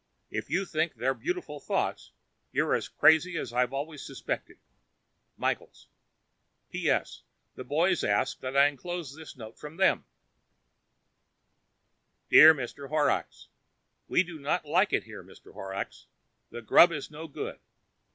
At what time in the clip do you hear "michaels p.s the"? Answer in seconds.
5.37-7.63